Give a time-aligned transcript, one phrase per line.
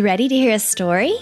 [0.00, 1.14] you ready to hear a story?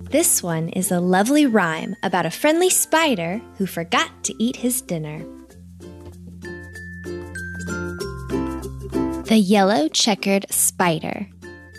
[0.00, 4.80] This one is a lovely rhyme about a friendly spider who forgot to eat his
[4.80, 5.18] dinner.
[9.26, 11.26] The Yellow Checkered Spider,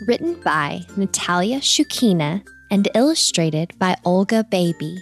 [0.05, 5.01] written by Natalia Shchukina and illustrated by Olga Baby.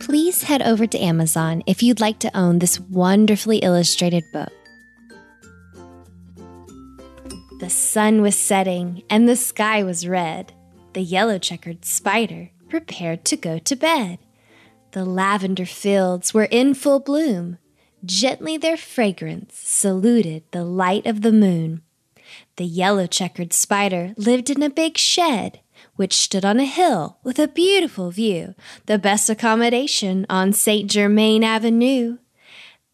[0.00, 4.59] Please head over to Amazon if you'd like to own this wonderfully illustrated book.
[7.70, 10.52] The sun was setting and the sky was red.
[10.92, 14.18] The yellow checkered spider prepared to go to bed.
[14.90, 17.58] The lavender fields were in full bloom.
[18.04, 21.82] Gently their fragrance saluted the light of the moon.
[22.56, 25.60] The yellow checkered spider lived in a big shed,
[25.94, 30.90] which stood on a hill with a beautiful view, the best accommodation on St.
[30.90, 32.18] Germain Avenue.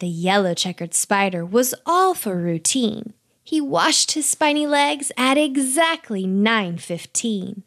[0.00, 3.14] The yellow checkered spider was all for routine.
[3.46, 7.62] He washed his spiny legs at exactly 9:15.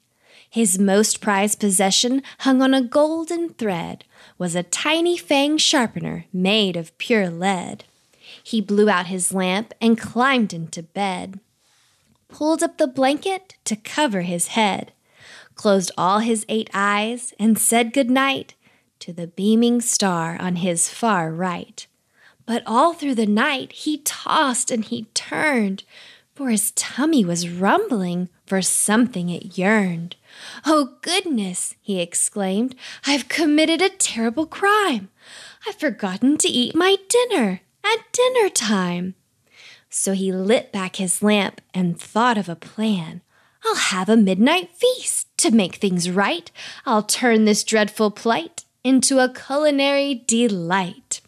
[0.49, 4.03] His most prized possession hung on a golden thread
[4.37, 7.85] was a tiny fang sharpener made of pure lead.
[8.43, 11.39] He blew out his lamp and climbed into bed,
[12.27, 14.91] pulled up the blanket to cover his head,
[15.55, 18.53] closed all his eight eyes, and said good night
[18.99, 21.87] to the beaming star on his far right.
[22.49, 25.83] But all through the night he tossed and he turned,
[26.33, 30.15] for his tummy was rumbling, for something it yearned.
[30.65, 32.73] Oh, goodness, he exclaimed,
[33.05, 35.09] I've committed a terrible crime.
[35.67, 39.13] I've forgotten to eat my dinner at dinner time.
[39.91, 43.21] So he lit back his lamp and thought of a plan.
[43.63, 46.49] I'll have a midnight feast to make things right.
[46.83, 51.21] I'll turn this dreadful plight into a culinary delight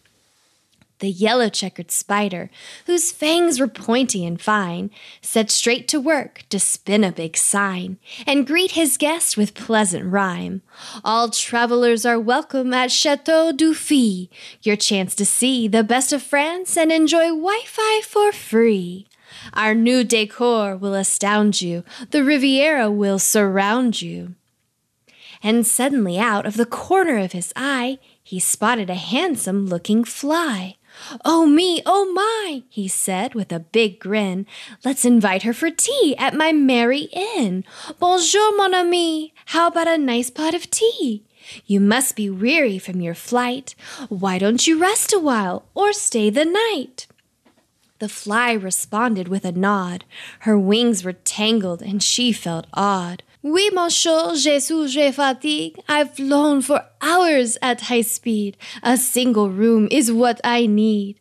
[1.02, 2.50] the yellow checkered spider,
[2.86, 4.90] whose fangs were pointy and fine,
[5.22, 10.06] set straight to work to spin a big sign and greet his guest with pleasant
[10.06, 10.62] rhyme.
[11.04, 14.30] All travelers are welcome at Chateau Dufy,
[14.62, 19.08] your chance to see the best of France and enjoy Wi Fi for free.
[19.54, 24.36] Our new decor will astound you, the Riviera will surround you.
[25.44, 30.76] And suddenly, out of the corner of his eye, he spotted a handsome looking fly.
[31.26, 34.46] Oh me, oh my, he said with a big grin.
[34.84, 37.64] Let's invite her for tea at my merry inn.
[38.00, 39.34] Bonjour, mon ami.
[39.48, 41.24] How about a nice pot of tea?
[41.66, 43.76] You must be weary from your flight.
[44.10, 47.08] Why don't you rest a while or stay the night?
[48.00, 50.06] The fly responded with a nod.
[50.40, 53.22] Her wings were tangled and she felt odd.
[53.44, 55.80] Oui, monsieur, je suis fatigue.
[55.90, 58.56] I've flown for hours at high speed.
[58.84, 61.20] A single room is what I need.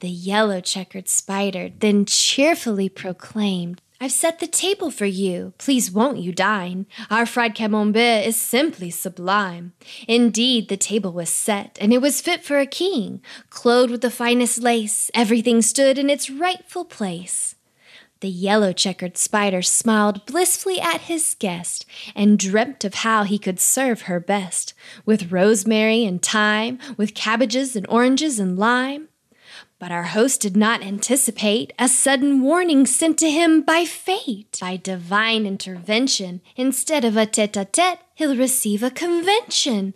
[0.00, 5.54] The yellow checkered spider then cheerfully proclaimed, I've set the table for you.
[5.56, 6.84] Please won't you dine?
[7.10, 9.72] Our fried camembert is simply sublime.
[10.06, 13.22] Indeed, the table was set, and it was fit for a king.
[13.48, 17.54] Clothed with the finest lace, everything stood in its rightful place.
[18.24, 21.84] The yellow checkered spider smiled blissfully at his guest
[22.16, 24.72] and dreamt of how he could serve her best,
[25.04, 29.08] with rosemary and thyme, with cabbages and oranges and lime.
[29.78, 34.56] But our host did not anticipate a sudden warning sent to him by fate.
[34.58, 39.92] By divine intervention, instead of a tete a tete, he'll receive a convention.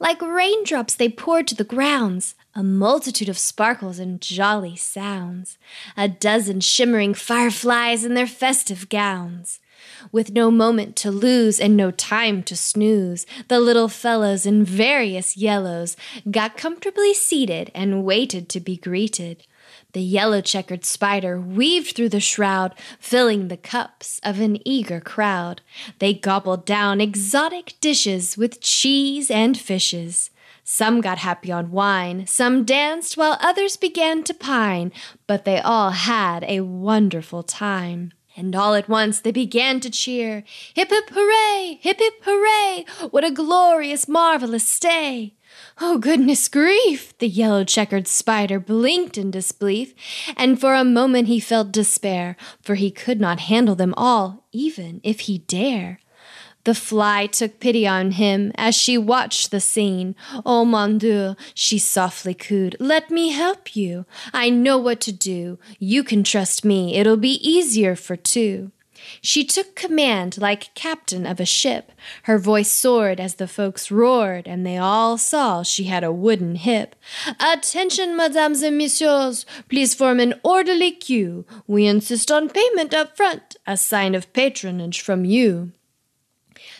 [0.00, 5.58] Like raindrops, they pour to the grounds, a multitude of sparkles and jolly sounds,
[5.96, 9.60] a dozen shimmering fireflies in their festive gowns.
[10.10, 15.36] With no moment to lose and no time to snooze, the little fellows in various
[15.36, 15.96] yellows
[16.28, 19.46] got comfortably seated and waited to be greeted.
[19.92, 25.60] The yellow checkered spider weaved through the shroud, filling the cups of an eager crowd.
[26.00, 30.30] They gobbled down exotic dishes with cheese and fishes.
[30.70, 34.92] Some got happy on wine, some danced while others began to pine,
[35.26, 38.12] but they all had a wonderful time.
[38.36, 40.44] And all at once they began to cheer,
[40.74, 41.78] Hip hip hooray!
[41.80, 42.84] Hip hip hooray!
[43.10, 45.32] What a glorious, marvelous stay!
[45.80, 47.16] Oh, goodness grief!
[47.16, 49.94] The yellow checkered spider blinked in disbelief,
[50.36, 55.00] and for a moment he felt despair, for he could not handle them all, even
[55.02, 56.00] if he dare.
[56.68, 60.14] The fly took pity on him as she watched the scene.
[60.44, 64.04] Oh, mon Dieu, she softly cooed, let me help you.
[64.34, 65.58] I know what to do.
[65.78, 66.96] You can trust me.
[66.96, 68.70] It'll be easier for two.
[69.22, 71.90] She took command like captain of a ship.
[72.24, 76.56] Her voice soared as the folks roared, and they all saw she had a wooden
[76.56, 76.94] hip.
[77.40, 81.46] Attention, mesdames and messieurs, please form an orderly queue.
[81.66, 85.72] We insist on payment up front, a sign of patronage from you.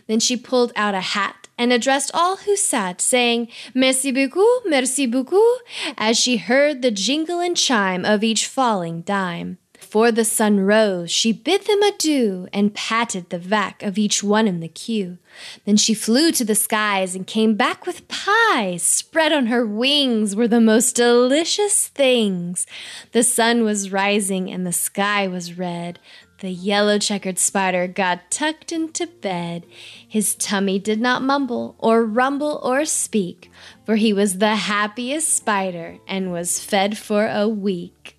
[0.06, 5.06] Then she pulled out a hat and addressed all who sat, saying, Merci beaucoup, merci
[5.06, 5.58] beaucoup,
[5.96, 9.58] as she heard the jingle and chime of each falling dime.
[9.88, 14.46] Before the sun rose, she bid them adieu and patted the back of each one
[14.46, 15.18] in the queue.
[15.64, 18.82] Then she flew to the skies and came back with pies.
[18.82, 22.66] Spread on her wings were the most delicious things.
[23.12, 25.98] The sun was rising and the sky was red.
[26.40, 29.66] The yellow checkered spider got tucked into bed.
[30.06, 33.50] His tummy did not mumble or rumble or speak,
[33.84, 38.16] for he was the happiest spider and was fed for a week.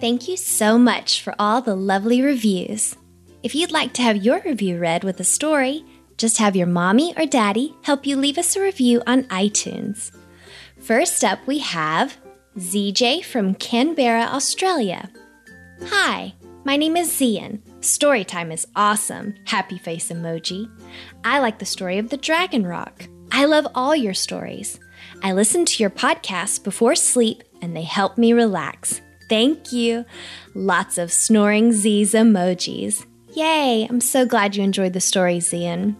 [0.00, 2.96] Thank you so much for all the lovely reviews.
[3.42, 5.84] If you'd like to have your review read with a story,
[6.16, 10.10] just have your mommy or daddy help you leave us a review on iTunes.
[10.84, 12.18] First up, we have
[12.58, 15.08] ZJ from Canberra, Australia.
[15.86, 16.34] Hi,
[16.64, 17.60] my name is Zian.
[17.80, 19.34] Storytime is awesome.
[19.46, 20.70] Happy face emoji.
[21.24, 23.06] I like the story of the Dragon Rock.
[23.32, 24.78] I love all your stories.
[25.22, 29.00] I listen to your podcasts before sleep and they help me relax.
[29.30, 30.04] Thank you.
[30.54, 33.06] Lots of snoring Z's emojis.
[33.34, 33.86] Yay!
[33.88, 35.96] I'm so glad you enjoyed the story, Zian.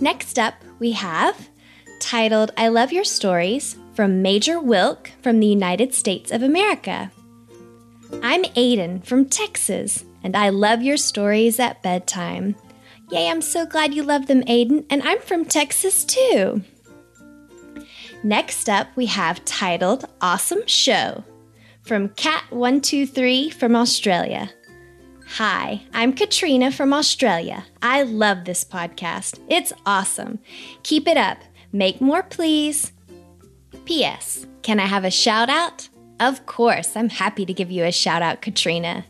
[0.00, 1.48] Next up, we have
[2.00, 7.12] titled I Love Your Stories from Major Wilk from the United States of America.
[8.22, 12.56] I'm Aiden from Texas, and I love your stories at bedtime.
[13.10, 16.62] Yay, I'm so glad you love them, Aiden, and I'm from Texas too.
[18.24, 21.22] Next up, we have titled Awesome Show
[21.82, 24.50] from Cat123 from Australia.
[25.34, 27.64] Hi, I'm Katrina from Australia.
[27.82, 29.38] I love this podcast.
[29.48, 30.40] It's awesome.
[30.82, 31.38] Keep it up.
[31.72, 32.92] Make more, please.
[33.84, 34.46] P.S.
[34.62, 35.88] Can I have a shout out?
[36.18, 39.04] Of course, I'm happy to give you a shout out, Katrina.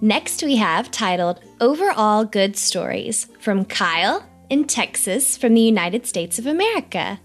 [0.00, 6.38] Next, we have titled Overall Good Stories from Kyle in Texas from the United States
[6.38, 7.18] of America.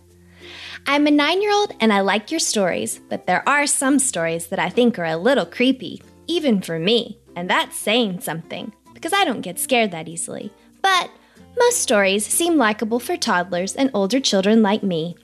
[0.88, 4.48] I'm a nine year old and I like your stories, but there are some stories
[4.48, 9.13] that I think are a little creepy, even for me, and that's saying something, because
[9.13, 10.51] I don't get scared that easily.
[10.81, 11.10] But
[11.65, 15.15] most stories seem likable for toddlers and older children like me.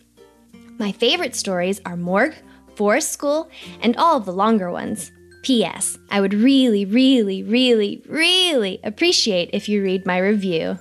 [0.78, 2.36] My favorite stories are Morgue,
[2.76, 3.50] Forest School,
[3.82, 5.12] and all of the longer ones.
[5.44, 5.98] P.S.
[6.10, 10.80] I would really, really, really, really appreciate if you read my review.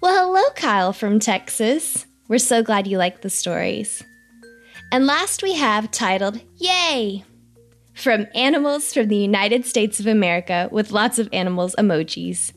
[0.00, 2.06] Well, hello, Kyle from Texas.
[2.28, 4.04] We're so glad you like the stories.
[4.92, 7.24] And last we have titled Yay!
[7.94, 12.52] From Animals from the United States of America with lots of animals emojis.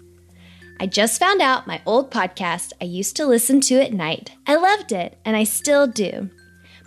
[0.79, 4.31] I just found out my old podcast I used to listen to at night.
[4.45, 6.29] I loved it, and I still do.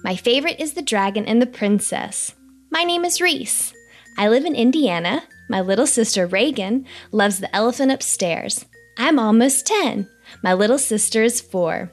[0.04, 2.34] My favorite is The Dragon and the Princess.
[2.70, 3.72] My name is Reese.
[4.18, 5.22] I live in Indiana.
[5.48, 8.66] My little sister Reagan loves the elephant upstairs.
[8.98, 10.06] I'm almost 10.
[10.42, 11.90] My little sister is 4.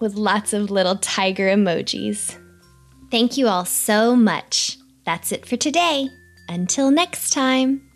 [0.00, 2.38] With lots of little tiger emojis.
[3.10, 4.78] Thank you all so much.
[5.04, 6.08] That's it for today.
[6.48, 7.89] Until next time.